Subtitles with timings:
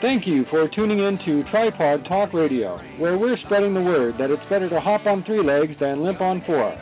[0.00, 4.30] Thank you for tuning in to Tripawd Talk Radio, where we're spreading the word that
[4.30, 6.72] it's better to hop on three legs than limp on four.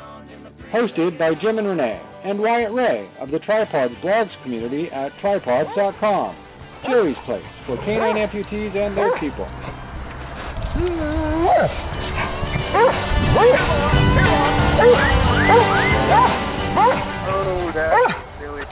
[0.72, 6.36] Hosted by Jim and Renee and Wyatt Ray of the Tripawds blogs community at tripawds.com.
[6.86, 9.48] Jerry's place for canine amputees and their people.
[17.26, 18.62] Oh, that's really.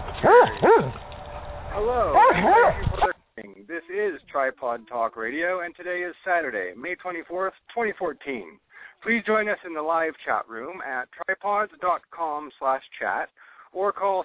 [1.74, 3.12] Hello.
[3.36, 8.58] This is Tripawd Talk Radio, and today is Saturday, May 24th, 2014.
[9.02, 13.28] Please join us in the live chat room at tripawds.com slash chat
[13.74, 14.24] or call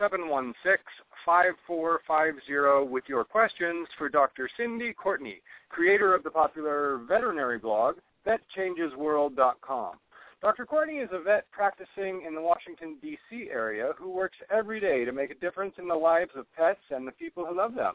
[0.00, 4.50] 646-716-5450 with your questions for Dr.
[4.56, 7.94] Cindy Courtney, creator of the popular veterinary blog,
[8.26, 9.92] VetChangesWorld.com.
[10.40, 10.66] Dr.
[10.66, 13.48] Courtney is a vet practicing in the Washington, D.C.
[13.50, 17.06] area who works every day to make a difference in the lives of pets and
[17.06, 17.94] the people who love them.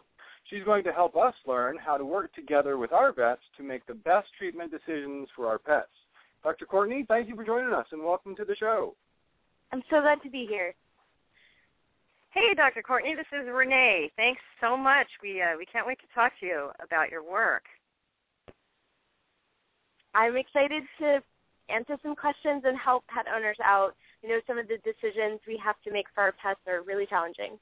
[0.50, 3.86] She's going to help us learn how to work together with our vets to make
[3.88, 5.88] the best treatment decisions for our pets.
[6.44, 6.66] Dr.
[6.66, 8.94] Courtney, thank you for joining us and welcome to the show.
[9.72, 10.76] I'm so glad to be here.
[12.32, 12.82] Hey, Dr.
[12.82, 14.12] Courtney, this is Renee.
[14.18, 15.08] Thanks so much.
[15.22, 17.64] We uh, we can't wait to talk to you about your work.
[20.14, 21.24] I'm excited to
[21.70, 23.96] answer some questions and help pet owners out.
[24.22, 27.06] You know, some of the decisions we have to make for our pets are really
[27.06, 27.60] challenging.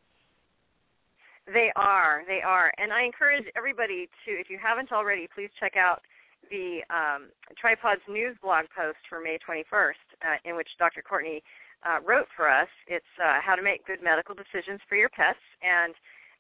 [1.48, 5.74] They are, they are, and I encourage everybody to, if you haven't already, please check
[5.76, 6.02] out
[6.50, 11.02] the um, Tripawds News blog post for May 21st, uh, in which Dr.
[11.02, 11.42] Courtney
[11.82, 12.70] uh, wrote for us.
[12.88, 15.96] It's uh, how to make good medical decisions for your pets, and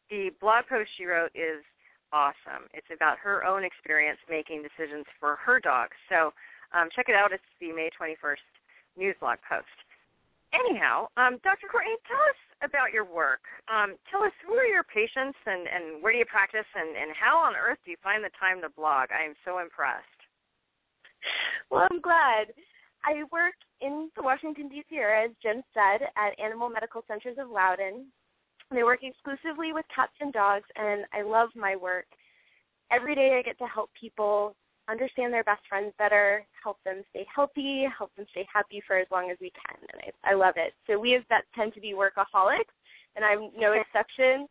[0.09, 1.65] the blog post she wrote is
[2.13, 2.67] awesome.
[2.73, 5.89] It's about her own experience making decisions for her dog.
[6.09, 6.31] So
[6.73, 7.31] um, check it out.
[7.31, 8.45] It's the May 21st
[8.97, 9.77] news blog post.
[10.51, 11.71] Anyhow, um, Dr.
[11.71, 13.39] Courtney, tell us about your work.
[13.71, 17.15] Um, tell us who are your patients and, and where do you practice and, and
[17.15, 19.07] how on earth do you find the time to blog?
[19.15, 20.19] I am so impressed.
[21.71, 22.51] Well, I'm glad.
[23.05, 24.95] I work in the Washington, D.C.
[24.95, 28.11] area, as Jen said, at Animal Medical Centers of Loudoun.
[28.69, 32.05] They work exclusively with cats and dogs, and I love my work.
[32.91, 34.55] Every day I get to help people
[34.89, 39.07] understand their best friends better, help them stay healthy, help them stay happy for as
[39.11, 40.73] long as we can, and I, I love it.
[40.87, 42.73] So we as vets tend to be workaholics,
[43.15, 44.47] and I'm no exception.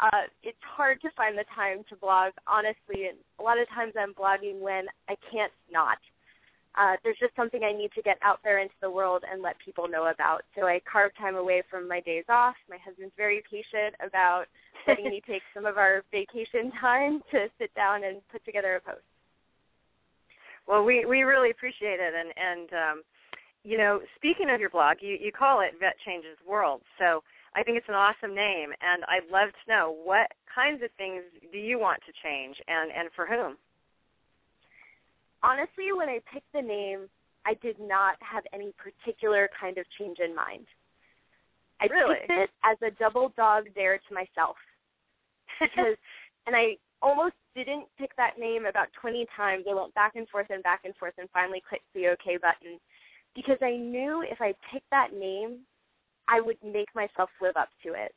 [0.00, 3.94] Uh, it's hard to find the time to blog, honestly, and a lot of times
[3.98, 5.98] I'm blogging when I can't not.
[6.76, 9.56] Uh, there's just something I need to get out there into the world and let
[9.64, 10.42] people know about.
[10.54, 12.54] So I carve time away from my days off.
[12.68, 14.44] My husband's very patient about
[14.86, 18.80] letting me take some of our vacation time to sit down and put together a
[18.80, 19.00] post.
[20.66, 23.02] Well, we we really appreciate it, and and um,
[23.62, 27.22] you know, speaking of your blog, you you call it Vet Changes World, so
[27.54, 31.22] I think it's an awesome name, and I'd love to know what kinds of things
[31.52, 33.56] do you want to change, and and for whom.
[35.42, 37.08] Honestly, when I picked the name,
[37.44, 40.66] I did not have any particular kind of change in mind.
[41.80, 42.16] I Really?
[42.26, 44.56] picked it as a double dog dare to myself
[45.60, 45.96] because,
[46.46, 47.34] and I almost
[47.64, 49.64] didn't pick that name about 20 times.
[49.68, 52.78] I went back and forth and back and forth and finally clicked the OK button
[53.34, 55.60] because I knew if I picked that name,
[56.28, 58.12] I would make myself live up to it.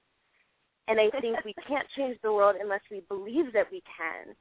[0.88, 4.36] And I think we can't change the world unless we believe that we can.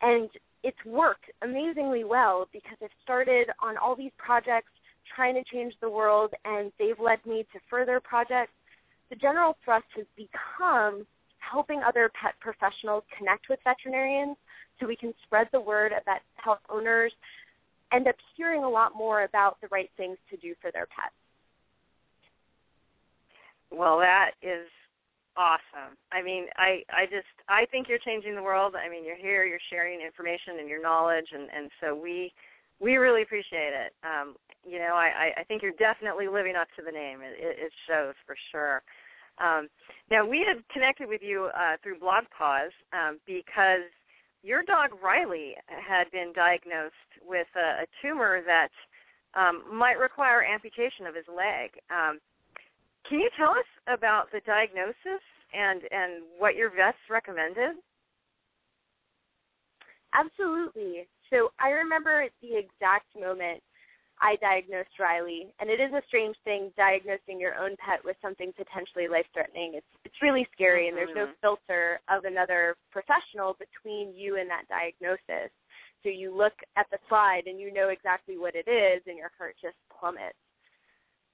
[0.00, 0.30] And
[0.62, 4.70] it's worked amazingly well because I've started on all these projects
[5.14, 8.52] trying to change the world and they've led me to further projects.
[9.10, 11.06] The general thrust has become
[11.52, 14.36] helping other pet professionals connect with veterinarians
[14.80, 17.12] so we can spread the word about how owners
[17.92, 21.14] end up hearing a lot more about the right things to do for their pets.
[23.70, 24.68] Well, that is
[25.36, 25.96] awesome.
[26.10, 28.74] I mean, I I just I think you're changing the world.
[28.76, 32.32] I mean, you're here, you're sharing information and your knowledge, and and so we
[32.80, 33.92] we really appreciate it.
[34.04, 37.20] Um, you know, I I think you're definitely living up to the name.
[37.22, 38.82] It, it shows for sure.
[39.42, 39.68] Um,
[40.10, 43.90] now we had connected with you uh, through Blog Pause um, because
[44.42, 46.94] your dog Riley had been diagnosed
[47.26, 48.70] with a, a tumor that
[49.34, 51.70] um, might require amputation of his leg.
[51.90, 52.18] Um,
[53.08, 55.22] can you tell us about the diagnosis
[55.52, 57.76] and and what your vets recommended?
[60.14, 61.08] Absolutely.
[61.30, 63.62] So I remember the exact moment
[64.22, 68.54] I diagnosed Riley, and it is a strange thing diagnosing your own pet with something
[68.54, 69.74] potentially life-threatening.
[69.74, 71.36] It's it's really scary, and there's no Mhm.
[71.40, 75.50] filter of another professional between you and that diagnosis.
[76.04, 79.32] So you look at the slide and you know exactly what it is, and your
[79.36, 80.38] heart just plummets.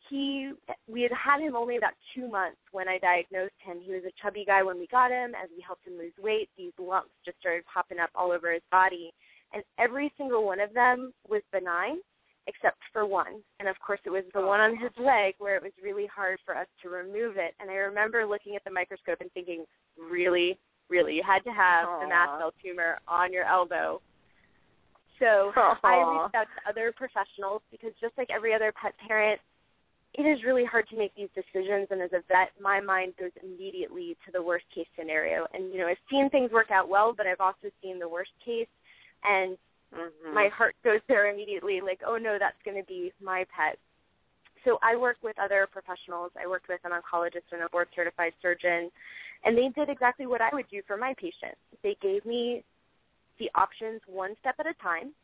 [0.08, 0.55] He,
[0.87, 3.81] we had had him only about two months when I diagnosed him.
[3.81, 5.35] He was a chubby guy when we got him.
[5.35, 8.64] As we helped him lose weight, these lumps just started popping up all over his
[8.70, 9.12] body,
[9.52, 12.00] and every single one of them was benign
[12.49, 13.45] except for one.
[13.61, 14.47] And of course, it was the oh.
[14.47, 17.55] one on his leg where it was really hard for us to remove it.
[17.61, 19.65] And I remember looking at the microscope and thinking,
[19.97, 20.59] really,
[20.89, 22.09] really, you had to have the Aw.
[22.09, 24.00] mast cell tumor on your elbow.
[25.21, 25.79] So Aw.
[25.85, 29.39] I reached out to other professionals because just like every other pet parent,
[30.15, 31.89] it is really hard to make these decisions.
[31.91, 35.47] And as a vet, my mind goes immediately to the worst case scenario.
[35.53, 38.33] And you know, I've seen things work out well, but I've also seen the worst
[38.43, 38.73] case.
[39.23, 39.59] And
[39.94, 40.35] Mhm.
[40.35, 43.79] my heart goes there immediately like oh no that's going to be my pet.
[44.64, 46.31] So i work with other professionals.
[46.40, 48.90] I worked with an oncologist and a board certified surgeon
[49.44, 51.61] and they did exactly what i would do for my patients.
[51.82, 52.64] They gave me
[53.38, 55.14] the options one step at a time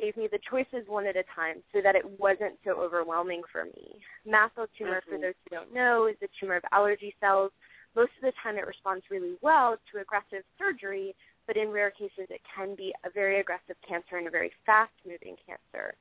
[0.00, 3.64] gave me the choices one at a time so that it wasn't so overwhelming for
[3.64, 4.00] me.
[4.24, 5.22] Mast cell tumor for Mhm.
[5.22, 7.52] those who don't know is a tumor of allergy cells.
[7.96, 11.16] Most of the time it responds really well to aggressive surgery
[11.48, 14.92] but in rare cases it can be a very aggressive cancer and a very fast
[15.04, 15.94] moving cancer.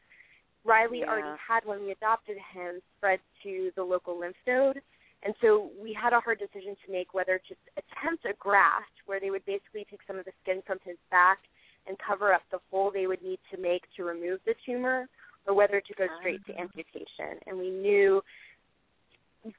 [0.63, 1.09] Riley Yeah.
[1.09, 4.83] already had when we adopted him spread to the local lymph node
[5.23, 9.19] and so we had a hard decision to make whether to attempt a graft where
[9.19, 11.39] they would basically take some of the skin from his back
[11.87, 15.07] and cover up the hole they would need to make to remove the tumor
[15.47, 16.17] or whether to go ah.
[16.19, 17.39] straight to amputation.
[17.47, 18.21] And we knew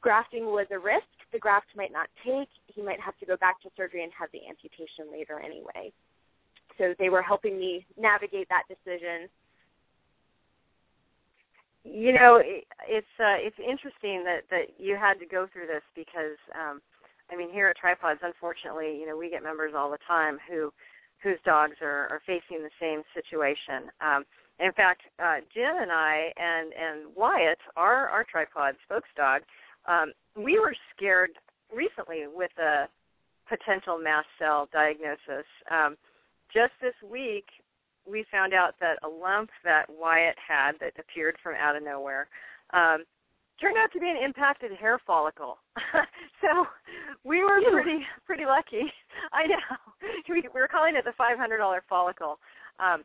[0.01, 1.07] grafting was a risk.
[1.33, 2.49] The graft might not take.
[2.79, 5.91] He might have to go back to surgery and have the amputation later anyway.
[6.79, 9.27] So they were helping me navigate that decision.
[11.85, 15.83] you know it, it's uh it's interesting that that you had to go through this
[15.95, 16.81] because um
[17.31, 20.73] i mean here at Tripawds unfortunately you know we get members all the time who
[21.23, 24.25] whose dogs are are facing the same situation um
[24.61, 29.43] in fact uh jim and i and and wyatt our our Tripawd spokes dog
[29.87, 31.31] um we were scared
[31.75, 32.89] recently with a
[33.49, 35.97] potential mast cell diagnosis um
[36.53, 37.47] just this week
[38.09, 42.29] we found out that a lump that Wyatt had that appeared from out of nowhere
[42.73, 43.05] um,
[43.61, 45.59] turned out to be an impacted hair follicle.
[46.41, 46.65] so
[47.25, 48.83] we were pretty pretty lucky.
[49.33, 49.61] I know
[50.29, 52.39] we, we were calling it the five hundred dollar follicle,
[52.79, 53.05] um,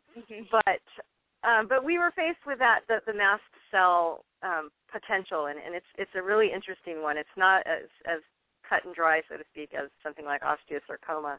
[0.50, 0.84] but
[1.48, 5.74] um, but we were faced with that the, the mast cell um, potential, and, and
[5.74, 7.18] it's it's a really interesting one.
[7.18, 8.20] It's not as as
[8.68, 11.38] cut and dry, so to speak, as something like osteosarcoma.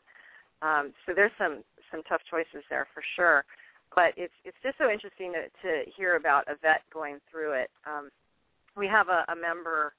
[0.61, 3.45] Um, so there's some some tough choices there for sure.
[3.93, 7.69] But it's it's just so interesting to, to hear about a vet going through it.
[7.85, 8.09] Um,
[8.75, 9.93] we have a, a member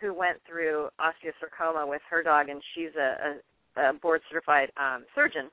[0.00, 3.38] who went through osteosarcoma with her dog, and she's a,
[3.78, 5.48] a, a board certified um, surgeon.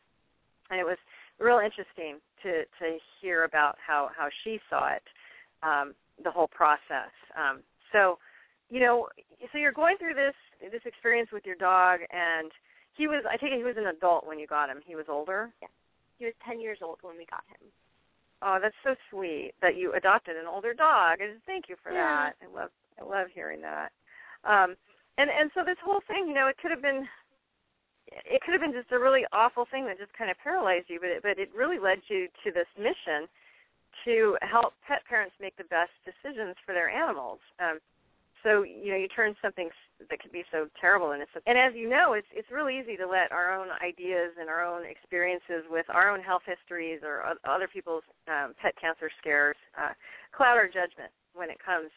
[0.69, 0.97] And it was
[1.39, 5.03] real interesting to to hear about how how she saw it,
[5.63, 5.93] um,
[6.23, 7.13] the whole process.
[7.37, 7.61] Um,
[7.91, 8.19] so,
[8.69, 9.07] you know,
[9.51, 10.35] so you're going through this
[10.71, 12.51] this experience with your dog, and
[12.95, 14.79] he was I take it he was an adult when you got him.
[14.85, 15.49] He was older.
[15.61, 15.69] Yeah,
[16.17, 17.71] he was 10 years old when we got him.
[18.41, 21.19] Oh, that's so sweet that you adopted an older dog.
[21.19, 22.31] And thank you for Yeah.
[22.31, 22.35] that.
[22.43, 23.91] I love I love hearing that.
[24.43, 24.75] Um
[25.17, 27.07] and and so this whole thing, you know, it could have been
[28.07, 30.99] it could have been just a really awful thing that just kind of paralyzed you,
[30.99, 33.27] but it, but it really led you to this mission
[34.05, 37.39] to help pet parents make the best decisions for their animals.
[37.59, 37.79] Um
[38.43, 39.69] so you know you turn something
[40.09, 42.95] that could be so terrible and it's and as you know it's it's really easy
[42.95, 47.23] to let our own ideas and our own experiences with our own health histories or
[47.43, 49.91] other people's um, pet cancer scares uh,
[50.31, 51.91] cloud our judgment when it comes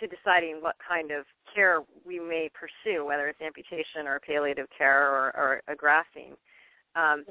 [0.00, 5.10] to deciding what kind of care we may pursue, whether it's amputation or palliative care
[5.10, 6.34] or, or a grafting.
[6.94, 7.24] Um,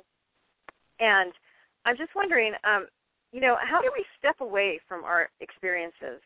[1.00, 1.32] and
[1.86, 2.88] I'm just wondering, um,
[3.32, 6.22] you know, how do we step away from our experiences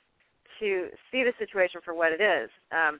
[0.59, 2.99] to see the situation for what it is um,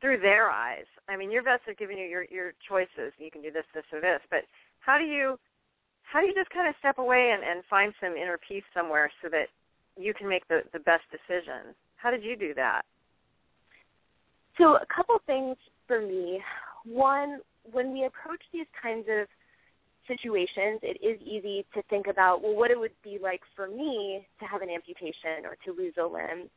[0.00, 0.86] through their eyes?
[1.08, 3.12] I mean, your vets are giving you your your choices.
[3.18, 4.20] You can do this, this, or this.
[4.30, 4.44] But
[4.80, 5.38] how do you
[6.02, 9.10] how do you just kind of step away and, and find some inner peace somewhere
[9.22, 9.46] so that
[9.96, 11.74] you can make the the best decision?
[11.96, 12.82] How did you do that?
[14.58, 15.56] So, a couple things
[15.86, 16.40] for me.
[16.84, 17.38] One,
[17.70, 19.28] when we approach these kinds of
[20.06, 24.26] situations, it is easy to think about, well, what it would be like for me
[24.40, 26.50] to have an amputation or to lose a limb.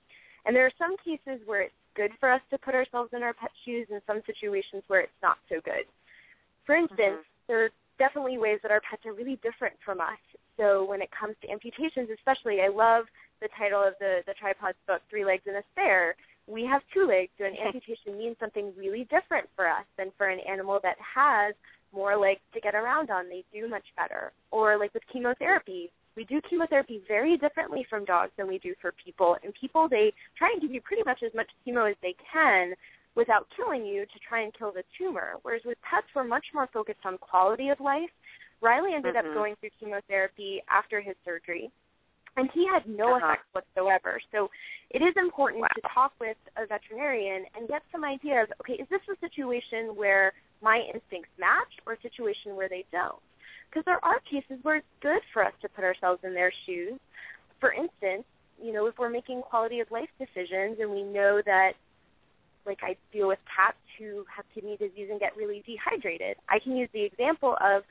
[0.46, 3.34] And there are some cases where it's good for us to put ourselves in our
[3.34, 5.90] pet shoes and some situations where it's not so good.
[6.66, 6.92] For mm-hmm.
[6.92, 10.22] instance, there are definitely ways that our pets are really different from us.
[10.58, 13.06] So when it comes to amputations, especially, I love
[13.42, 16.16] the title of the the Tripawds' book, Three Legs and a Spare.
[16.48, 20.28] We have two legs, so an amputation means something really different for us than for
[20.28, 21.56] an animal that has
[21.94, 23.30] more legs to get around on.
[23.30, 24.32] They do much better.
[24.52, 28.94] Or like with chemotherapy, we do chemotherapy very differently from dogs than we do for
[29.04, 29.38] people.
[29.44, 32.74] And people they try and give you pretty much as much chemo as they can
[33.16, 35.34] without killing you to try and kill the tumor.
[35.44, 38.10] Whereas with pets we're much more focused on quality of life.
[38.62, 39.20] Riley ended Mhm.
[39.20, 41.72] up going through chemotherapy after his surgery
[42.38, 43.26] and he had no Uh-huh.
[43.28, 44.20] effects whatsoever.
[44.32, 44.50] So
[44.90, 45.68] it is important Wow.
[45.76, 49.96] to talk with a veterinarian and get some idea of okay, is this a situation
[49.96, 53.22] where my instincts match or a situation where they don't?
[53.70, 57.00] Because there are cases where it's good for us to put ourselves in their shoes.
[57.60, 58.24] For instance,
[58.62, 61.74] you know, if we're making quality of life decisions and we know that
[62.66, 66.38] like I deal with cats who have kidney disease and get really dehydrated.
[66.50, 67.84] I can use the example of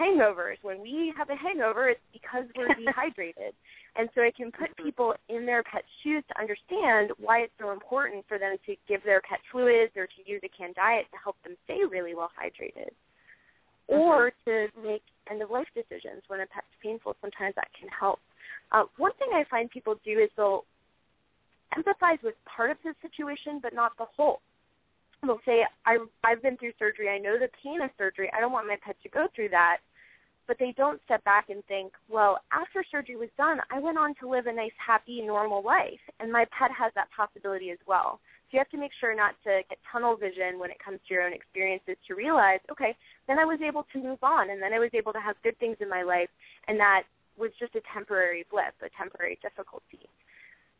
[0.00, 0.56] hangovers.
[0.62, 3.54] When we have a hangover, it's because we're dehydrated.
[3.96, 4.84] And so I can put Mhm.
[4.84, 9.02] people in their pet's shoes to understand why it's so important for them to give
[9.04, 12.30] their pet fluids or to use a canned diet to help them stay really well
[12.38, 12.90] hydrated.
[13.88, 17.16] Or to make end of life decisions when a pet's painful.
[17.20, 18.20] Sometimes that can help.
[18.72, 20.64] Uh, one thing I find people do is they'll
[21.76, 24.40] empathize with part of the situation but not the whole.
[25.22, 27.08] They'll say, I, I've been through surgery.
[27.08, 28.30] I know the pain of surgery.
[28.36, 29.78] I don't want my pet to go through that
[30.46, 34.14] but they don't step back and think, well, after surgery was done, I went on
[34.20, 38.20] to live a nice, happy, normal life, and my pet has that possibility as well.
[38.46, 41.14] So you have to make sure not to get tunnel vision when it comes to
[41.14, 42.94] your own experiences to realize, okay,
[43.26, 45.58] then I was able to move on, and then I was able to have good
[45.58, 46.30] things in my life,
[46.68, 47.02] and that
[47.36, 50.08] was just a temporary blip, a temporary difficulty.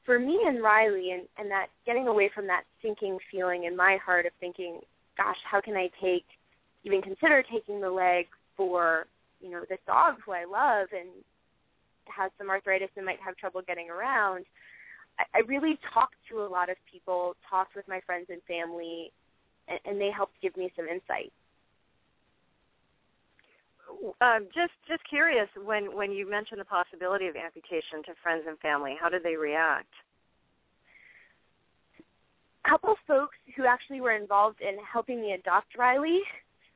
[0.04, 3.99] For me and Riley, and, and that getting away from that sinking feeling in my
[4.04, 4.78] heart of thinking,
[5.16, 6.25] gosh, how can I take,
[6.85, 9.06] even consider taking the leg for
[9.40, 11.11] you know this dog who I love and
[12.06, 14.44] has some arthritis and might have trouble getting around.
[15.18, 19.12] I, I really talked to a lot of people, talked with my friends and family,
[19.68, 21.32] and, and they helped give me some insight.
[24.20, 28.58] Um, just just curious when when you mentioned the possibility of amputation to friends and
[28.58, 29.92] family, how did they react?
[32.64, 36.20] A couple of folks who actually were involved in helping me adopt Riley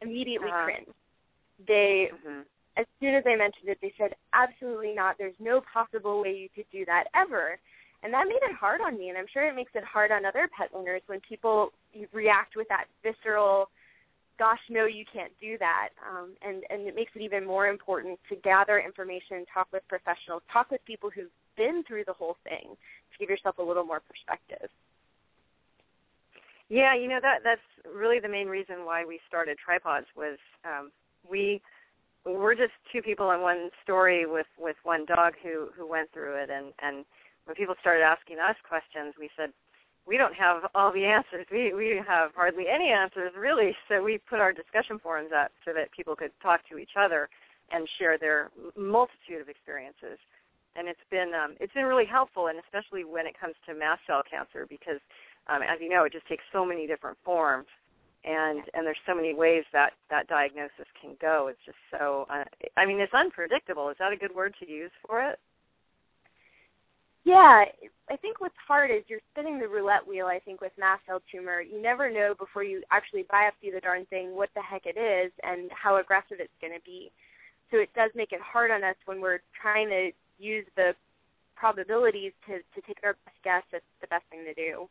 [0.00, 0.64] immediately Uh-huh.
[0.64, 0.94] cringed.
[1.66, 2.40] They Mm-hmm.
[2.76, 5.18] as soon as I mentioned it, they said, absolutely not.
[5.18, 7.58] There's no possible way you could do that ever.
[8.02, 10.24] And that made it hard on me, and I'm sure it makes it hard on
[10.24, 11.70] other pet owners when people
[12.12, 13.68] react with that visceral,
[14.38, 15.90] gosh, no, you can't do that.
[16.00, 20.42] Um, and, and it makes it even more important to gather information, talk with professionals,
[20.50, 24.00] talk with people who've been through the whole thing to give yourself a little more
[24.00, 24.70] perspective.
[26.70, 27.60] Yeah, you know that that's
[27.92, 30.92] really the main reason why we started Tripawds was um,
[31.28, 31.60] we
[32.24, 36.40] we're just two people in one story with with one dog who who went through
[36.40, 37.04] it and and
[37.50, 39.50] when people started asking us questions we said
[40.06, 41.46] we don't have all the answers.
[41.50, 43.76] We we have hardly any answers really.
[43.88, 47.28] So we put our discussion forums up so that people could talk to each other
[47.70, 50.18] and share their multitude of experiences.
[50.76, 54.00] And it's been um, it's been really helpful and especially when it comes to mast
[54.06, 55.00] cell cancer because
[55.48, 57.66] um, as you know it just takes so many different forms
[58.24, 61.48] and and there's so many ways that that diagnosis can go.
[61.50, 62.44] It's just so uh,
[62.76, 63.90] i mean it's unpredictable.
[63.90, 65.38] Is that a good word to use for it
[67.24, 67.64] Yeah,
[68.10, 70.26] I think what's hard is you're spinning the roulette wheel.
[70.26, 74.06] I think with mast cell tumor, you never know before you actually biopsy the darn
[74.06, 77.12] thing what the heck it is and how aggressive it's going to be.
[77.70, 80.92] So it does make it hard on us when we're trying to use the
[81.56, 84.88] probabilities to to take our best guess at the best thing to do.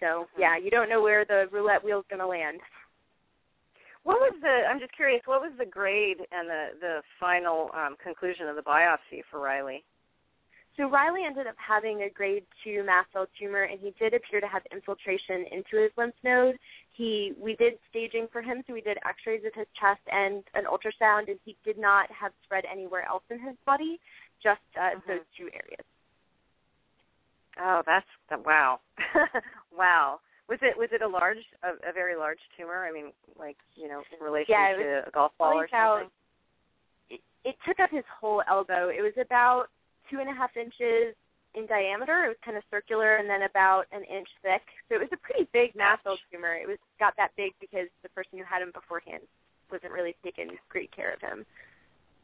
[0.00, 2.60] So yeah, you don't know where the roulette wheel's going to land.
[4.04, 7.96] what was the i'm just curious what was the grade and the the final um
[8.02, 9.84] conclusion of the biopsy for riley
[10.80, 14.40] So Riley ended up having a grade two mast cell tumor, and he did appear
[14.40, 16.56] to have infiltration into his lymph node.
[16.96, 20.64] He we did staging for him, so we did X-rays of his chest and an
[20.64, 24.00] ultrasound, and he did not have spread anywhere else in his body,
[24.42, 25.06] just uh, Mhm.
[25.06, 25.84] those two areas.
[27.58, 28.80] oh that's that wow
[29.76, 33.56] wow was it was it a large a, a very large tumor i mean like
[33.74, 36.08] you know in relation Yeah, to a golf ball or something
[37.10, 38.88] it, it took up his whole elbow.
[38.88, 39.66] It was about
[40.10, 41.14] two and a half inches
[41.54, 42.24] in diameter.
[42.26, 44.62] It was kind of circular and then about an inch thick.
[44.88, 46.54] So it was a pretty big mast cell tumor.
[46.54, 49.22] It was got that big because the person who had him beforehand
[49.70, 51.46] wasn't really taking great care of him.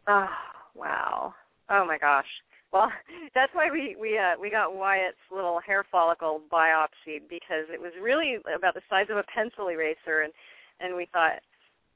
[0.07, 0.29] Oh
[0.75, 1.35] wow!
[1.71, 2.29] Oh my gosh!
[2.73, 2.91] Well,
[3.35, 7.93] that's why we we uh, we got Wyatt's little hair follicle biopsy because it was
[8.03, 10.33] really about the size of a pencil eraser, and
[10.81, 11.41] and we thought,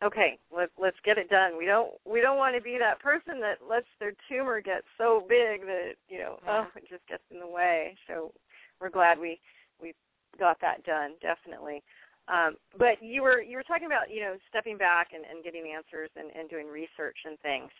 [0.02, 1.56] okay, let's let's get it done.
[1.56, 5.24] We don't we don't want to be that person that lets their tumor get so
[5.28, 7.96] big that you know oh it just gets in the way.
[8.06, 8.32] So
[8.80, 9.40] we're glad we
[9.80, 9.94] we
[10.38, 11.82] got that done definitely.
[12.28, 15.72] Um, but you were you were talking about you know stepping back and, and getting
[15.74, 17.70] answers and, and doing research and things.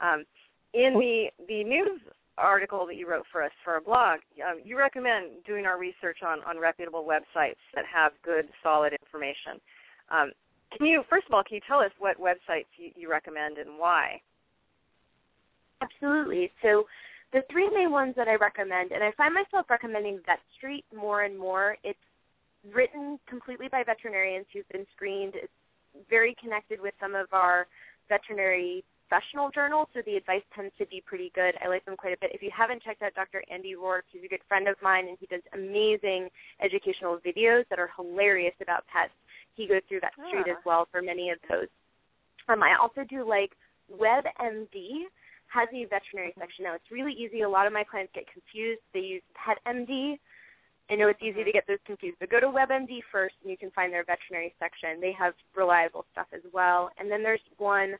[0.00, 0.24] Um,
[0.74, 2.00] in the the news
[2.36, 6.18] article that you wrote for us for a blog, um, you recommend doing our research
[6.26, 9.60] on on reputable websites that have good solid information.
[10.10, 10.32] Um,
[10.76, 13.78] can you, first of all, can you tell us what websites you, you recommend and
[13.78, 14.20] why?
[15.80, 16.50] Absolutely.
[16.62, 16.84] So
[17.32, 21.22] the three main ones that I recommend, and I find myself recommending Vet Street more
[21.22, 21.76] and more.
[21.84, 21.98] It's
[22.74, 25.34] written completely by veterinarians who've been screened.
[25.34, 25.52] It's
[26.10, 27.66] very connected with some of our
[28.08, 31.54] veterinary professional journals, so the advice tends to be pretty good.
[31.64, 32.30] I like them quite a bit.
[32.34, 33.42] If you haven't checked out Dr.
[33.50, 36.28] Andy Roark, he's a good friend of mine, and he does amazing
[36.62, 39.12] educational videos that are hilarious about pets
[39.58, 40.50] he goes through Vetstreet Ah.
[40.56, 41.68] as well for many of those.
[42.48, 43.52] Um, I also do like
[43.92, 45.04] WebMD
[45.48, 46.74] has a veterinary section now.
[46.74, 47.40] It's really easy.
[47.42, 48.80] A lot of my clients get confused.
[48.92, 50.18] They use PetMD.
[50.90, 53.58] I know it's easy to get those confused, but go to WebMD first, and you
[53.58, 55.00] can find their veterinary section.
[55.00, 56.90] They have reliable stuff as well.
[56.98, 57.94] And then there's one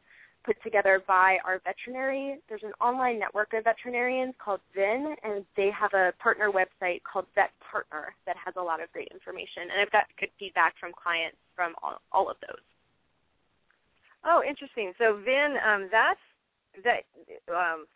[0.44, 2.38] put together by our veterinary.
[2.48, 7.26] There's an online network of veterinarians called VIN, and they have a partner website called
[7.34, 9.68] Vet Partner that has a lot of great information.
[9.70, 12.62] And I've got good feedback from clients from all, all of those.
[14.24, 14.92] Oh, interesting.
[14.98, 16.20] So Vin, um, that's
[16.84, 17.06] that.
[17.50, 17.86] Um,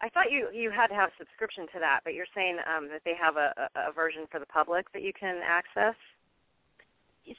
[0.00, 2.88] I thought you you had to have a subscription to that, but you're saying um,
[2.88, 5.94] that they have a, a, a version for the public that you can access.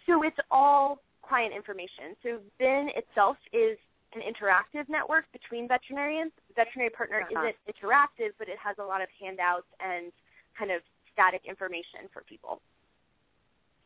[0.05, 2.15] So it's all client information.
[2.23, 3.77] So VIN itself is
[4.15, 6.31] an interactive network between veterinarians.
[6.55, 7.49] Veterinary Partner Uh-huh.
[7.49, 10.11] isn't interactive, but it has a lot of handouts and
[10.57, 12.61] kind of static information for people.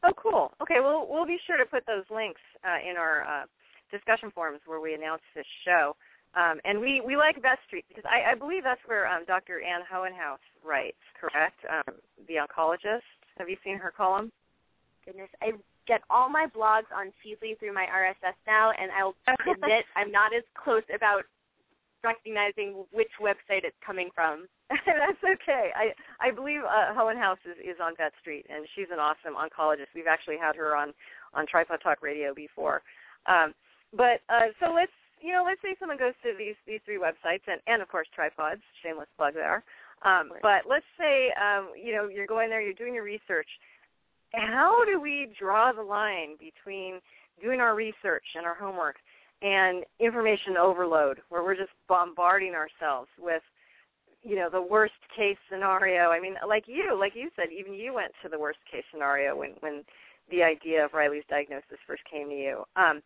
[0.03, 0.51] Oh, cool.
[0.61, 3.45] Okay, well, we'll be sure to put those links uh, in our uh,
[3.91, 5.95] discussion forums where we announce this show.
[6.35, 9.61] Um, and we, we like Vetstreet because I, I believe that's where um, Dr.
[9.63, 11.57] Ann Hohenhaus writes, correct?
[11.65, 11.95] Um,
[12.27, 13.07] the oncologist.
[13.39, 14.31] Have you seen her column?
[15.05, 15.53] Goodness, I
[15.87, 19.15] get all my blogs on Feedly through my RSS now, and I'll
[19.51, 21.23] admit I'm not as close about
[22.03, 24.47] recognizing which website it's coming from.
[24.69, 25.71] That's okay.
[25.73, 29.95] I I believe uh, Hohenhaus is, is on Vet Street, and she's an awesome oncologist.
[29.95, 30.93] We've actually had her on
[31.33, 32.81] on Tripawd Talk Radio before.
[33.25, 33.53] Um,
[33.95, 37.47] but uh, so let's you know let's say someone goes to these these three websites,
[37.47, 38.61] and and of course Tripawds.
[38.83, 39.63] Shameless plug there.
[40.05, 43.47] Um, but let's say um, you know you're going there, you're doing your research.
[44.37, 46.99] How do we draw the line between
[47.41, 48.95] doing our research and our homework
[49.41, 53.41] and information overload, where we're just bombarding ourselves with
[54.23, 56.09] you know the worst case scenario?
[56.11, 59.35] I mean like you like you said even you went to the worst case scenario
[59.35, 59.83] when when
[60.29, 62.63] the idea of riley's diagnosis first came to you.
[62.75, 63.01] Um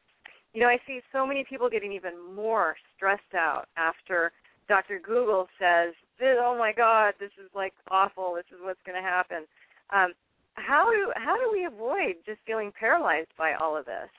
[0.53, 4.31] you know i see so many people getting even more stressed out after
[4.67, 8.33] dr google says "This- oh my god this is like awful.
[8.35, 9.45] This is what's going to happen.
[9.93, 10.13] Um
[10.55, 14.09] how do how do we avoid just feeling paralyzed by all of this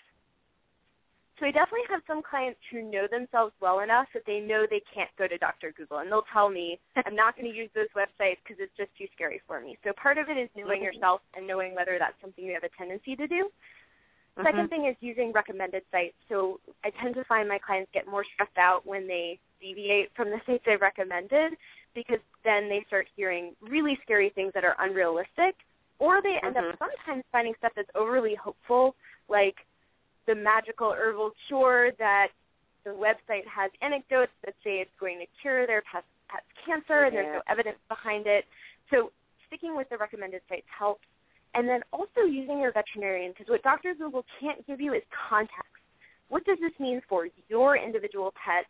[1.38, 4.82] So I definitely have some clients who know themselves well enough that they know they
[4.94, 5.72] can't go to Dr.
[5.76, 8.90] Google, and they'll tell me, I'm not going to use those websites because it's just
[8.96, 9.76] too scary for me.
[9.84, 10.94] So part of it is knowing mm-hmm.
[10.94, 13.48] yourself and knowing whether that's something you have a tendency to do.
[14.38, 14.46] Mm-hmm.
[14.46, 16.14] Second thing is using recommended sites.
[16.28, 20.30] So I tend to find my clients get more stressed out when they deviate from
[20.30, 21.54] the sites I recommended
[21.94, 25.54] because then they start hearing really scary things that are unrealistic,
[26.02, 26.72] or they end Mhm.
[26.72, 28.96] up sometimes finding stuff that's overly hopeful,
[29.28, 29.64] like
[30.26, 32.32] the magical herbal cure that
[32.82, 37.14] the website has anecdotes that say it's going to cure their pet's, pet's cancer and
[37.14, 38.44] there's no evidence behind it.
[38.90, 39.12] So
[39.46, 41.06] sticking with the recommended sites helps.
[41.54, 43.94] And then also using your veterinarian because what Dr.
[43.94, 45.70] Google can't give you is context.
[46.28, 48.66] What does this mean for your individual pet,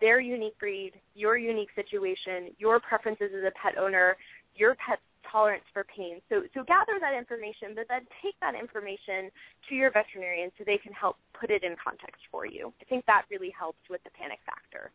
[0.00, 4.16] their unique breed, your unique situation, your preferences as a pet owner,
[4.54, 6.20] your pet's tolerance for pain.
[6.28, 9.30] So so gather that information, but then take that information
[9.68, 12.72] to your veterinarian so they can help put it in context for you.
[12.80, 14.90] I think that really helps with the panic factor.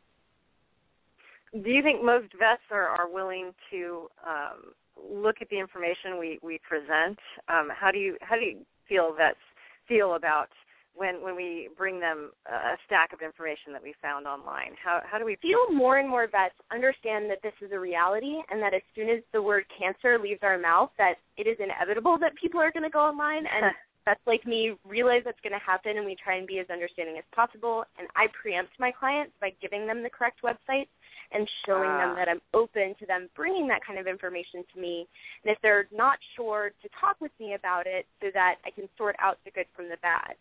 [1.63, 4.73] do you think most vets are, are willing to um,
[5.09, 7.17] look at the information we, we present?
[7.47, 8.57] Um, how do you how do you
[8.89, 9.37] feel vets
[9.87, 10.49] feel about
[10.95, 14.73] when when we bring them a stack of information that we found online?
[14.81, 18.35] How how do we feel more and more vets understand that this is a reality
[18.49, 22.17] and that as soon as the word cancer leaves our mouth that it is inevitable
[22.19, 23.73] that people are going to go online and
[24.05, 27.17] vets like me realize that's going to happen and we try and be as understanding
[27.17, 30.93] as possible and I preempt my clients by giving them the correct websites
[31.31, 32.05] and showing Ah.
[32.05, 35.07] them that I'm open to them bringing that kind of information to me
[35.43, 38.87] and if they're not sure to talk with me about it so that I can
[38.97, 40.35] sort out the good from the bad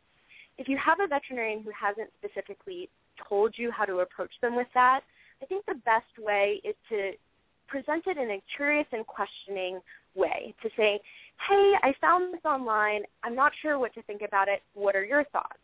[0.59, 2.89] if you have a veterinarian who hasn't specifically
[3.29, 5.01] told you how to approach them with that,
[5.43, 7.13] I think the best way is to
[7.67, 9.81] present it in a curious and questioning
[10.15, 11.01] way to say,
[11.49, 13.03] hey, I found this online.
[13.25, 14.63] I'm not sure what to think about it.
[14.75, 15.59] What are your thoughts?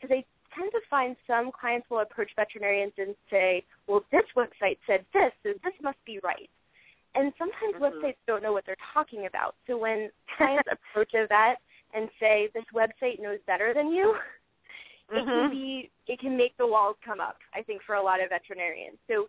[0.00, 0.24] Because I
[0.58, 5.32] tend to find some clients will approach veterinarians and say, well, this website said this,
[5.42, 6.50] so this must be right.
[7.14, 7.80] And sometimes Mhm.
[7.80, 9.54] websites don't know what they're talking about.
[9.66, 11.60] So when clients approach a vet
[11.94, 14.14] and say, this website knows better than you,
[15.10, 15.50] it can Mhm.
[15.50, 18.98] be it can make the walls come up i think for a lot of veterinarians
[19.06, 19.28] so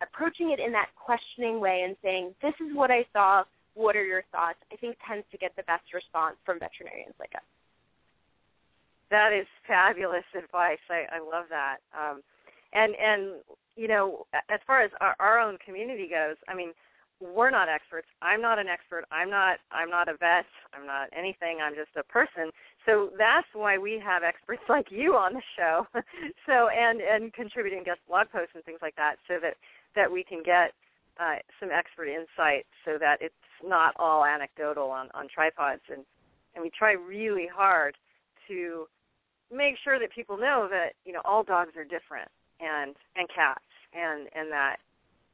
[0.00, 3.42] approaching it in that questioning way and saying this is what i saw
[3.74, 7.34] what are your thoughts i think tends to get the best response from veterinarians like
[7.34, 7.42] us
[9.10, 10.82] That is fabulous advice.
[10.90, 11.78] I, I love that.
[11.96, 12.22] Um,
[12.72, 13.42] and and
[13.76, 16.72] you know, as far as our, our own community goes, I mean,
[17.20, 18.08] we're not experts.
[18.20, 19.04] I'm not an expert.
[19.10, 20.46] I'm not I'm not a vet.
[20.74, 21.58] I'm not anything.
[21.62, 22.50] I'm just a person.
[22.84, 25.86] So that's why we have experts like you on the show.
[26.46, 29.54] so and and contributing guest blog posts and things like that, so that
[29.94, 30.72] that we can get
[31.18, 35.88] uh, some expert insight, so that it's not all anecdotal on on Tripawds.
[35.88, 36.04] And
[36.54, 37.96] and we try really hard
[38.48, 38.86] to
[39.52, 42.28] make sure that people know that you know all dogs are different
[42.60, 44.76] and and cats and and that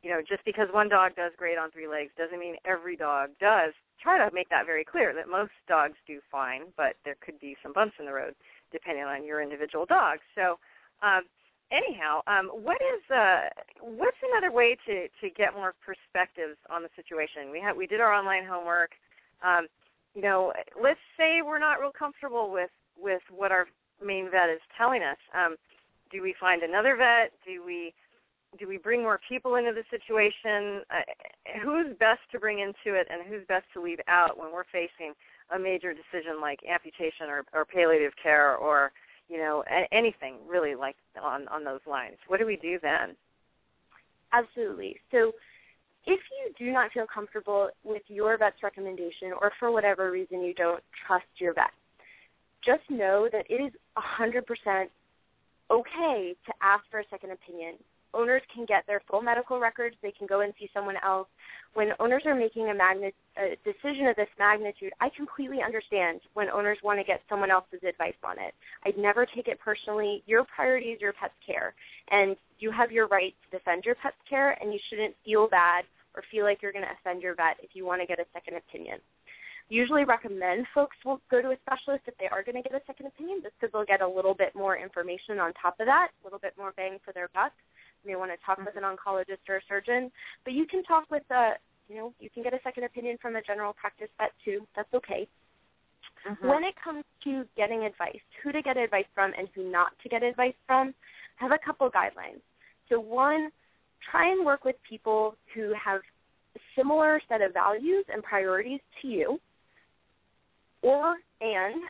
[0.02, 3.30] you know just because one dog does great on three legs doesn't mean every dog
[3.40, 7.38] does try to make that very clear that most dogs do fine but there could
[7.40, 8.34] be some bumps in the road
[8.72, 10.58] depending on your individual dog so
[11.02, 11.22] um
[11.70, 13.48] anyhow um what is uh
[13.80, 18.00] what's another way to to get more perspectives on the situation we have we did
[18.00, 18.90] our online homework
[19.42, 19.66] um
[20.14, 23.66] you know let's say we're not real comfortable with with what our
[24.04, 25.18] main vet is telling us.
[25.34, 25.56] Um,
[26.10, 27.32] do we find another vet?
[27.46, 27.94] Do we
[28.58, 30.82] do we bring more people into the situation?
[30.90, 34.64] Uh, who's best to bring into it, and who's best to leave out when we're
[34.72, 35.14] facing
[35.54, 38.92] a major decision like amputation or, or palliative care, or
[39.28, 42.16] you know a- anything really like on on those lines?
[42.28, 43.16] What do we do then?
[44.34, 45.30] absolutely so
[46.06, 50.54] if you do not feel comfortable with your vet's recommendation or for whatever reason you
[50.54, 51.68] don't trust your vet
[52.64, 54.86] just know that it is 100%
[55.70, 57.74] okay to ask for a second opinion.
[58.14, 59.96] Owners can get their full medical records.
[60.02, 61.28] They can go and see someone else.
[61.74, 66.50] When owners are making a, magni- a decision of this magnitude, I completely understand when
[66.50, 68.52] owners want to get someone else's advice on it.
[68.84, 70.22] I'd never take it personally.
[70.26, 71.74] Your priority is your pet's care,
[72.10, 75.84] and you have your right to defend your pet's care, and you shouldn't feel bad
[76.14, 78.26] or feel like you're going to offend your vet if you want to get a
[78.34, 78.98] second opinion
[79.72, 82.84] usually recommend folks will go to a specialist if they are going to get a
[82.86, 86.08] second opinion just because they'll get a little bit more information on top of that,
[86.12, 87.52] a little bit more bang for their buck.
[88.04, 90.10] You may want to talk with an oncologist or a surgeon,
[90.44, 91.52] but you can talk with a,
[91.88, 94.66] you know, you can get a second opinion from a general practice vet too.
[94.74, 95.28] That's okay.
[96.28, 96.48] Mm-hmm.
[96.48, 100.08] When it comes to getting advice, who to get advice from and who not to
[100.08, 100.94] get advice from,
[101.40, 102.42] I have a couple guidelines.
[102.88, 103.50] So one,
[104.10, 106.00] try and work with people who have
[106.56, 109.38] a similar set of values and priorities to you
[110.82, 111.82] or and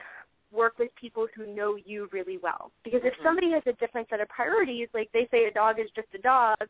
[0.53, 2.71] work with people who know you really well.
[2.85, 3.23] Because if Mhm.
[3.23, 6.19] somebody has a different set of priorities, like they say a dog is just a
[6.19, 6.69] dog,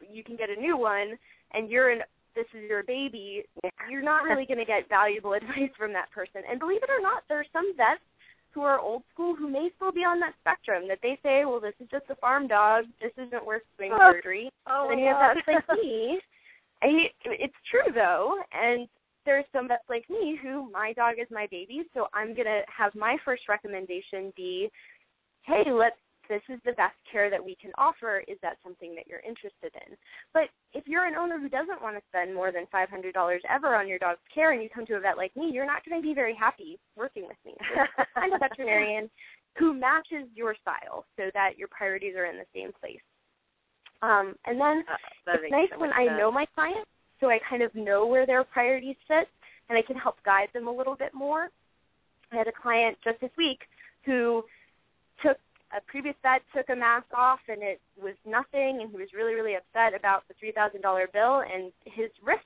[0.00, 1.18] you can get a new one,
[1.52, 3.44] and you're an this is your baby,
[3.90, 6.42] you're not really going to get valuable advice from that person.
[6.48, 8.00] And believe it or not, there are some vets
[8.52, 11.60] who are old school who may still be on that spectrum that they say, well,
[11.60, 14.12] this is just a farm dog, this isn't worth doing Oh.
[14.12, 14.50] surgery.
[14.66, 16.20] Oh, then my you have vets like me.
[16.82, 18.88] I, it's true though, and
[19.24, 22.94] there's some vets like me who my dog is my baby, so I'm gonna have
[22.94, 24.70] my first recommendation be,
[25.42, 25.96] hey, let's.
[26.28, 28.22] This is the best care that we can offer.
[28.28, 29.96] Is that something that you're interested in?
[30.32, 33.10] But if you're an owner who doesn't want to spend more than $500
[33.50, 35.84] ever on your dog's care, and you come to a vet like me, you're not
[35.84, 37.54] going to be very happy working with me.
[38.16, 39.10] I'm a veterinarian
[39.58, 43.02] who matches your style, so that your priorities are in the same place.
[44.00, 46.18] Um, and then Uh, it's nice when much I sense.
[46.18, 46.88] know my clients,
[47.22, 49.28] so I kind of know where their priorities sit,
[49.70, 51.48] and I can help guide them a little bit more.
[52.32, 53.60] I had a client just this week
[54.04, 54.42] who
[55.24, 55.38] took
[55.70, 59.34] a previous vet took a mask off and it was nothing, and he was really
[59.34, 62.42] really upset about the three thousand dollar bill, and his risk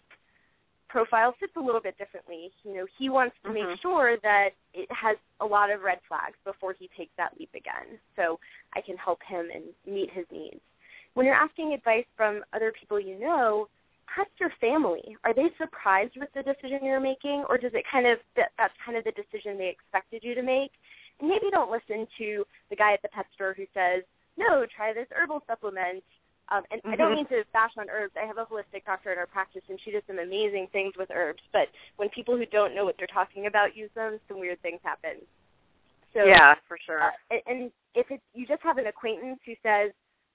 [0.89, 2.53] profile sits a little bit differently.
[2.63, 3.55] You know, he wants to Mhm.
[3.55, 7.53] make sure that it has a lot of red flags before he takes that leap
[7.55, 7.99] again.
[8.15, 8.39] So
[8.75, 10.61] I can help him and meet his needs
[11.17, 13.69] when you're asking advice from other people you know,
[14.19, 15.17] ask your family.
[15.25, 18.75] Are they surprised with the decision you're making, or does it kind of that, that's
[18.85, 20.73] kind of the decision they expected you to make?
[21.21, 24.05] And maybe don't listen to the guy at the pet store who says,
[24.37, 26.05] "No, try this herbal supplement."
[26.49, 27.17] Um, and I don't Mhm.
[27.17, 28.17] mean to bash on herbs.
[28.17, 31.11] I have a holistic doctor in our practice, and she does some amazing things with
[31.11, 31.43] herbs.
[31.51, 34.81] But when people who don't know what they're talking about use them, some weird things
[34.83, 35.27] happen.
[36.13, 37.03] So yeah, for sure.
[37.03, 39.93] uh, and- and if it's you just have an acquaintance who says,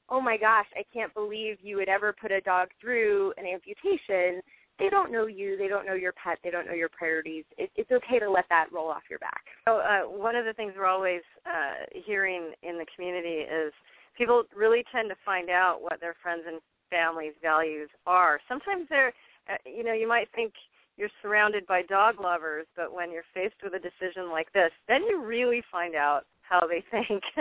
[0.10, 4.42] "Oh my gosh, I can't believe you would ever put a dog through an amputation,"
[4.80, 7.46] they don't know you, they don't know your pet, they don't know your priorities.
[7.58, 9.44] It, it's okay to let that roll off your back.
[9.68, 13.72] So uh, one of the things we're always uh, hearing in the community is
[14.18, 16.60] people really tend to find out what their friends and
[16.90, 18.40] family's values are.
[18.50, 19.14] Sometimes they're,
[19.50, 20.52] uh, you know, you might think
[20.98, 25.04] you're surrounded by dog lovers, but when you're faced with a decision like this, then
[25.04, 27.24] you really find out how they think,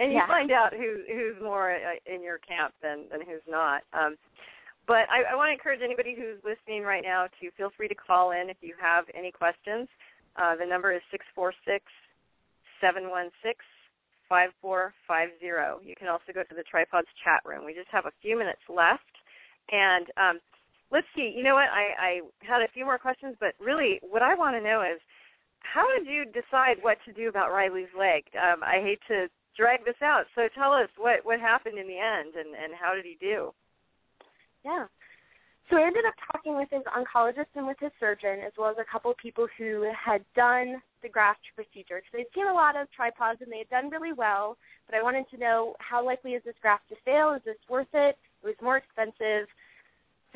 [0.00, 0.26] and you Yeah.
[0.26, 3.82] find out who who's more uh, in your camp than than who's not.
[3.92, 4.16] Um,
[4.88, 7.94] but I, I want to encourage anybody who's listening right now to feel free to
[7.94, 9.88] call in if you have any questions.
[10.36, 11.84] Uh, the number is six four six
[12.80, 13.60] seven one six
[14.28, 15.78] five four five zero.
[15.84, 17.64] You can also go to the Tripawds chat room.
[17.64, 19.14] We just have a few minutes left,
[19.70, 20.40] and um,
[20.90, 21.28] let's see.
[21.36, 21.68] You know what?
[21.68, 25.00] I, I had a few more questions, but really, what I want to know is
[25.72, 28.24] how did you decide what to do about Riley's leg?
[28.36, 31.98] Um, I hate to drag this out, so tell us what what happened in the
[31.98, 33.52] end, and and how did he do?
[34.64, 34.86] Yeah.
[35.68, 38.76] So I ended up talking with his oncologist and with his surgeon, as well as
[38.78, 41.98] a couple of people who had done the graft procedure.
[41.98, 45.02] Because they'd seen a lot of tripawds and they had done really well, but I
[45.02, 47.34] wanted to know how likely is this graft to fail?
[47.34, 48.16] Is this worth it?
[48.42, 49.50] It was more expensive.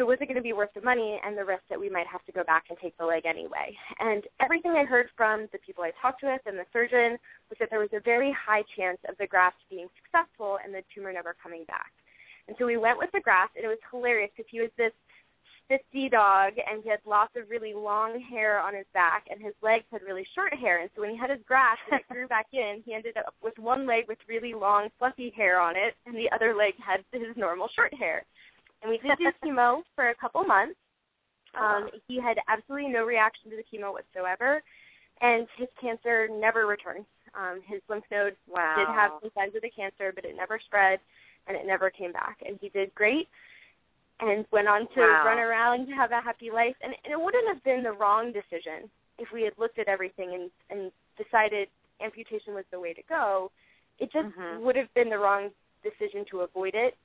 [0.00, 2.06] So was it going to be worth the money and the risk that we might
[2.08, 3.76] have to go back and take the leg anyway?
[4.00, 7.20] And everything I heard from the people I talked with and the surgeon
[7.52, 10.80] was that there was a very high chance of the graft being successful and the
[10.88, 11.92] tumor never coming back.
[12.48, 14.96] And so we went with the graft, and it was hilarious because he was this
[15.68, 19.52] 50 dog, and he had lots of really long hair on his back, and his
[19.60, 20.80] legs had really short hair.
[20.80, 23.36] And so when he had his graft and it grew back in, he ended up
[23.44, 27.04] with one leg with really long, fluffy hair on it, and the other leg had
[27.12, 28.24] his normal short hair.
[28.82, 30.76] And we did do chemo for a couple months.
[31.58, 34.62] Um, he had absolutely no reaction to the chemo whatsoever,
[35.20, 37.04] and his cancer never returned.
[37.34, 38.74] Um, his lymph node Wow.
[38.76, 40.98] did have some signs of the cancer, but it never spread
[41.46, 42.38] and it never came back.
[42.46, 43.28] And he did great
[44.20, 45.22] and went on to Wow.
[45.24, 46.76] run around and have a happy life.
[46.82, 50.34] And, and it wouldn't have been the wrong decision if we had looked at everything
[50.34, 51.68] and, and decided
[52.02, 53.50] amputation was the way to go.
[53.98, 54.60] It just Mhm.
[54.62, 55.50] would have been the wrong
[55.82, 56.96] decision to avoid it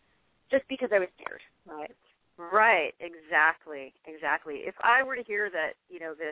[0.52, 1.42] just because I was scared.
[1.66, 1.92] Right.
[2.38, 3.94] Right, exactly.
[4.06, 4.68] Exactly.
[4.68, 6.32] If I were to hear that, you know, the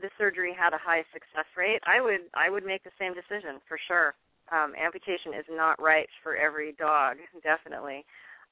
[0.00, 3.60] the surgery had a high success rate, I would I would make the same decision
[3.68, 4.14] for sure.
[4.50, 8.04] Um amputation is not right for every dog, definitely.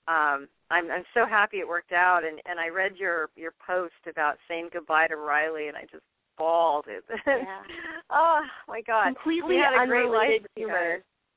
[0.07, 3.99] Um I'm I'm so happy it worked out and and I read your your post
[4.09, 6.05] about saying goodbye to Riley and I just
[6.38, 7.05] bawled it.
[7.27, 7.62] Yeah.
[8.11, 9.16] oh my god.
[9.16, 10.43] Completely we had a great life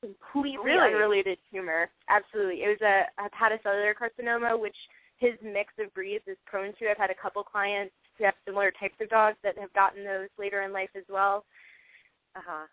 [0.08, 0.54] with you tumor.
[0.54, 0.58] guys.
[0.58, 0.94] Completely Really?
[0.94, 1.90] unrelated tumor.
[2.08, 2.62] Absolutely.
[2.62, 4.76] It was a hepatocellular carcinoma, which
[5.18, 6.90] his mix of breeds is prone to.
[6.90, 10.28] I've had a couple clients who have similar types of dogs that have gotten those
[10.38, 11.44] later in life as well.
[12.36, 12.66] Uh-huh.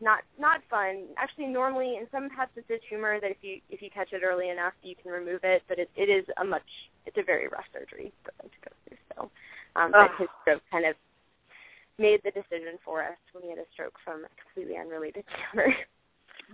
[0.00, 1.06] Not not fun.
[1.16, 4.22] Actually, normally in some pets it's a tumor that if you if you catch it
[4.24, 6.66] early enough you can remove it, but it it is a much
[7.06, 8.98] it's a very rough surgery for them to go through.
[9.14, 9.30] So,
[9.76, 10.96] um, but his stroke kind of
[11.98, 15.68] made the decision for us when he had a stroke from a completely unrelated tumor.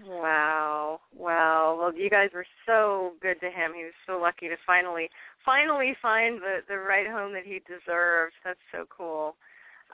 [0.05, 1.01] Wow.
[1.15, 1.77] Wow.
[1.81, 3.73] Well, you guys were so good to him.
[3.75, 5.09] He was so lucky to finally
[5.45, 8.35] finally find the the right home that he deserves.
[8.45, 9.37] That's so cool.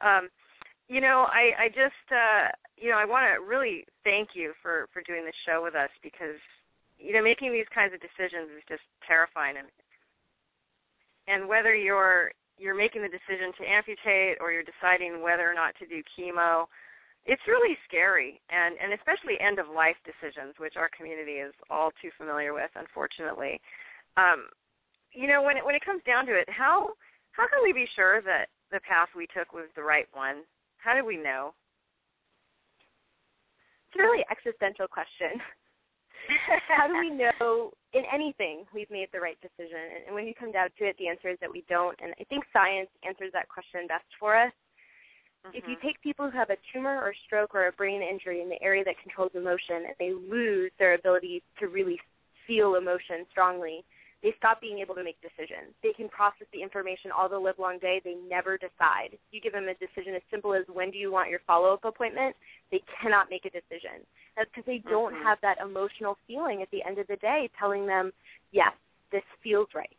[0.03, 0.29] Um
[0.89, 4.89] you know, I I just uh you know, I want to really thank you for
[4.93, 6.41] for doing this show with us because
[6.99, 9.69] you know, making these kinds of decisions is just terrifying and
[11.29, 15.75] and whether you're you're making the decision to amputate or you're deciding whether or not
[15.79, 16.67] to do chemo,
[17.25, 21.91] it's really scary and and especially end of life decisions which our community is all
[22.03, 23.61] too familiar with unfortunately
[24.17, 24.47] um
[25.13, 26.91] you know when it when it comes down to it how
[27.33, 30.43] how can we be sure that the path we took was the right one
[30.79, 31.55] how do we know
[33.93, 35.37] It's a really existential question.
[36.69, 40.07] How do we know in anything we've made the right decision?
[40.07, 41.99] And when you come down to it, the answer is that we don't.
[42.01, 44.53] And I think science answers that question best for us.
[45.53, 45.83] If you Mhm.
[45.83, 48.85] take people who have a tumor or stroke or a brain injury in the area
[48.85, 52.01] that controls emotion and they lose their ability to really
[52.47, 53.85] feel emotion strongly,
[54.23, 55.75] they stop being able to make decisions.
[55.83, 58.01] They can process the information all the live long day.
[58.05, 59.19] They never decide.
[59.33, 61.85] You give them a decision as simple as when do you want your follow up
[61.85, 62.37] appointment,
[62.71, 64.07] they cannot make a decision.
[64.37, 65.23] That's because they don't Mhm.
[65.23, 68.13] have that emotional feeling at the end of the day telling them,
[68.53, 68.73] yes,
[69.11, 69.97] this feels right.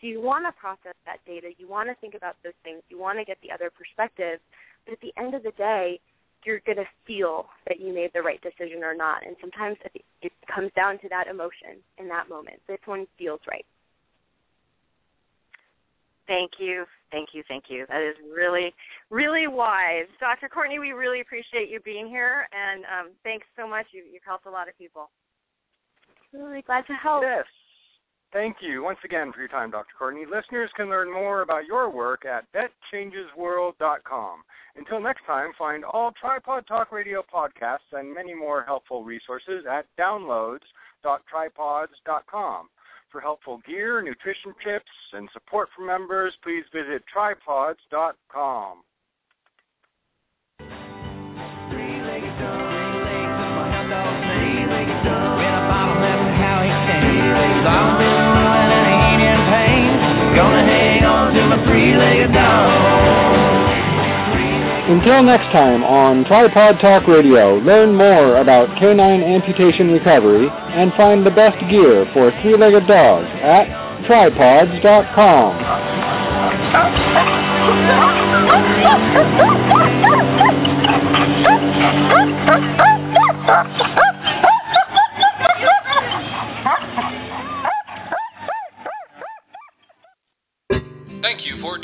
[0.00, 1.50] So you want to process that data.
[1.58, 2.82] You want to think about those things.
[2.88, 4.38] You want to get the other perspective.
[4.84, 6.00] But at the end of the day,
[6.44, 9.26] you're going to feel that you made the right decision or not.
[9.26, 12.62] And sometimes it- it comes down to that emotion in that moment.
[12.66, 13.66] This one feels right.
[16.28, 17.86] Thank you, thank you, thank you.
[17.86, 18.74] That is really,
[19.08, 20.48] really wise, Dr.
[20.48, 20.78] Courtney.
[20.78, 23.86] We really appreciate you being here, and um, thanks so much.
[23.92, 25.10] You, you've helped a lot of people.
[26.32, 27.22] Really glad to help.
[27.22, 27.46] Yes.
[28.30, 29.94] Thank you once again for your time, Dr.
[29.98, 30.26] Courtney.
[30.26, 34.42] Listeners can learn more about your work at vetchangesworld.com.
[34.76, 39.86] Until next time, find all Tripawd Talk Radio podcasts and many more helpful resources at
[39.98, 42.68] downloads.tripawds.com.
[43.10, 48.82] For helpful gear, nutrition tips, and support for members, please visit tripawds.com.
[64.88, 71.26] Until next time on Tripawd Talk Radio, learn more about canine amputation recovery and find
[71.26, 73.68] the best gear for three-legged dogs at
[74.08, 75.60] tripawds.com.